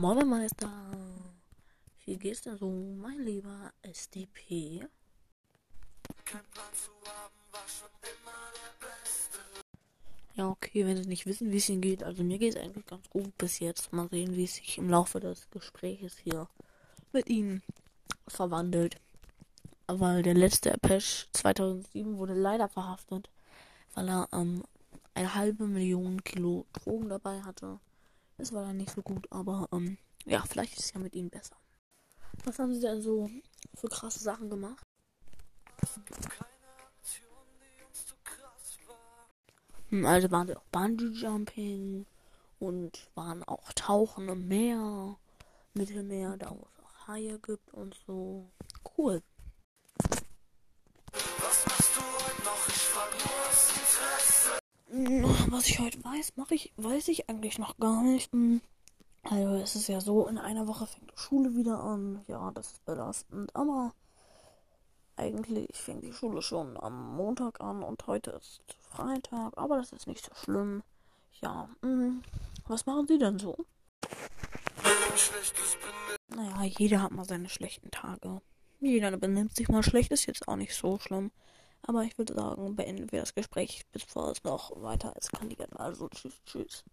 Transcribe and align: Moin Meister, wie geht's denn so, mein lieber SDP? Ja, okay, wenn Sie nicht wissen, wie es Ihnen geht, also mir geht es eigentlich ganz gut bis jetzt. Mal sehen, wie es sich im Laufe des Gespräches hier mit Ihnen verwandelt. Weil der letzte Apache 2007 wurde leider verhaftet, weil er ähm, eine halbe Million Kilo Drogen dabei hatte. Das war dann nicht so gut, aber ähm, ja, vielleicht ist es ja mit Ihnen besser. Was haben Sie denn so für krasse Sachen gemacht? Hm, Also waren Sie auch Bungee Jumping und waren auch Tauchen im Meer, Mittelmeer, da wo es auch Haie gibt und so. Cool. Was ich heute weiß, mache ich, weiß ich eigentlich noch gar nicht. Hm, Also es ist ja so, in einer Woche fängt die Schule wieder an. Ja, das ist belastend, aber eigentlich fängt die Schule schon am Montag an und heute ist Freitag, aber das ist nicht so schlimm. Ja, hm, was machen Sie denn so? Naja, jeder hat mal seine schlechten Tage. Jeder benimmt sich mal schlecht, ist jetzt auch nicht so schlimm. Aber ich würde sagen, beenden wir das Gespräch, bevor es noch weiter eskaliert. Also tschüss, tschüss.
Moin 0.00 0.26
Meister, 0.26 0.70
wie 2.06 2.16
geht's 2.16 2.40
denn 2.40 2.56
so, 2.56 2.70
mein 2.70 3.18
lieber 3.18 3.70
SDP? 3.82 4.86
Ja, 10.36 10.48
okay, 10.48 10.86
wenn 10.86 10.96
Sie 10.96 11.06
nicht 11.06 11.26
wissen, 11.26 11.52
wie 11.52 11.58
es 11.58 11.68
Ihnen 11.68 11.82
geht, 11.82 12.02
also 12.02 12.22
mir 12.22 12.38
geht 12.38 12.56
es 12.56 12.62
eigentlich 12.62 12.86
ganz 12.86 13.10
gut 13.10 13.36
bis 13.36 13.58
jetzt. 13.58 13.92
Mal 13.92 14.08
sehen, 14.08 14.34
wie 14.36 14.44
es 14.44 14.54
sich 14.54 14.78
im 14.78 14.88
Laufe 14.88 15.20
des 15.20 15.50
Gespräches 15.50 16.16
hier 16.16 16.48
mit 17.12 17.28
Ihnen 17.28 17.62
verwandelt. 18.26 18.96
Weil 19.86 20.22
der 20.22 20.32
letzte 20.32 20.72
Apache 20.72 21.26
2007 21.34 22.16
wurde 22.16 22.32
leider 22.32 22.70
verhaftet, 22.70 23.28
weil 23.92 24.08
er 24.08 24.30
ähm, 24.32 24.64
eine 25.12 25.34
halbe 25.34 25.66
Million 25.66 26.24
Kilo 26.24 26.64
Drogen 26.72 27.10
dabei 27.10 27.42
hatte. 27.42 27.80
Das 28.40 28.54
war 28.54 28.64
dann 28.64 28.78
nicht 28.78 28.94
so 28.94 29.02
gut, 29.02 29.30
aber 29.30 29.68
ähm, 29.70 29.98
ja, 30.24 30.42
vielleicht 30.48 30.72
ist 30.72 30.86
es 30.86 30.92
ja 30.94 30.98
mit 30.98 31.14
Ihnen 31.14 31.28
besser. 31.28 31.56
Was 32.44 32.58
haben 32.58 32.72
Sie 32.72 32.80
denn 32.80 33.02
so 33.02 33.28
für 33.74 33.88
krasse 33.88 34.18
Sachen 34.18 34.48
gemacht? 34.48 34.82
Hm, 39.90 40.06
Also 40.06 40.30
waren 40.30 40.46
Sie 40.46 40.56
auch 40.56 40.64
Bungee 40.72 41.12
Jumping 41.12 42.06
und 42.58 43.10
waren 43.14 43.44
auch 43.44 43.74
Tauchen 43.74 44.30
im 44.30 44.48
Meer, 44.48 45.18
Mittelmeer, 45.74 46.38
da 46.38 46.50
wo 46.50 46.66
es 46.66 46.82
auch 46.82 47.08
Haie 47.08 47.38
gibt 47.40 47.74
und 47.74 47.94
so. 48.06 48.48
Cool. 48.96 49.22
Was 54.92 55.68
ich 55.68 55.78
heute 55.78 56.02
weiß, 56.02 56.36
mache 56.36 56.54
ich, 56.54 56.72
weiß 56.76 57.08
ich 57.08 57.28
eigentlich 57.28 57.58
noch 57.58 57.76
gar 57.76 58.02
nicht. 58.02 58.32
Hm, 58.32 58.60
Also 59.22 59.54
es 59.56 59.76
ist 59.76 59.88
ja 59.88 60.00
so, 60.00 60.26
in 60.26 60.36
einer 60.38 60.66
Woche 60.66 60.86
fängt 60.86 61.10
die 61.12 61.18
Schule 61.18 61.54
wieder 61.54 61.78
an. 61.80 62.24
Ja, 62.26 62.50
das 62.52 62.72
ist 62.72 62.84
belastend, 62.84 63.54
aber 63.54 63.92
eigentlich 65.16 65.68
fängt 65.76 66.02
die 66.02 66.12
Schule 66.12 66.42
schon 66.42 66.76
am 66.76 67.14
Montag 67.16 67.60
an 67.60 67.82
und 67.84 68.04
heute 68.08 68.32
ist 68.32 68.62
Freitag, 68.88 69.52
aber 69.56 69.76
das 69.76 69.92
ist 69.92 70.06
nicht 70.08 70.24
so 70.24 70.34
schlimm. 70.34 70.82
Ja, 71.40 71.68
hm, 71.82 72.22
was 72.66 72.84
machen 72.86 73.06
Sie 73.06 73.18
denn 73.18 73.38
so? 73.38 73.56
Naja, 76.34 76.64
jeder 76.78 77.02
hat 77.02 77.12
mal 77.12 77.24
seine 77.24 77.48
schlechten 77.48 77.90
Tage. 77.92 78.40
Jeder 78.80 79.16
benimmt 79.16 79.54
sich 79.54 79.68
mal 79.68 79.82
schlecht, 79.82 80.10
ist 80.10 80.26
jetzt 80.26 80.48
auch 80.48 80.56
nicht 80.56 80.74
so 80.74 80.98
schlimm. 80.98 81.30
Aber 81.82 82.04
ich 82.04 82.16
würde 82.18 82.34
sagen, 82.34 82.76
beenden 82.76 83.10
wir 83.12 83.20
das 83.20 83.34
Gespräch, 83.34 83.84
bevor 83.92 84.30
es 84.30 84.44
noch 84.44 84.70
weiter 84.82 85.14
eskaliert. 85.16 85.78
Also 85.78 86.08
tschüss, 86.08 86.40
tschüss. 86.44 86.84